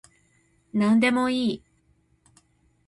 [0.73, 1.63] なんでもいい